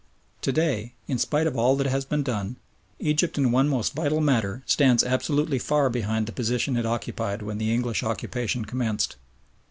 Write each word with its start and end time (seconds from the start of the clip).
To 0.41 0.51
day, 0.51 0.93
in 1.07 1.19
spite 1.19 1.45
of 1.45 1.55
all 1.55 1.75
that 1.75 1.85
has 1.85 2.05
been 2.05 2.23
done, 2.23 2.55
Egypt 2.97 3.37
in 3.37 3.51
one 3.51 3.69
most 3.69 3.93
vital 3.93 4.19
matter 4.19 4.63
stands 4.65 5.03
absolutely 5.03 5.59
far 5.59 5.91
behind 5.91 6.25
the 6.25 6.31
position 6.31 6.75
it 6.75 6.87
occupied 6.87 7.43
when 7.43 7.59
the 7.59 7.71
English 7.71 8.01
occupation 8.01 8.65
commenced. 8.65 9.15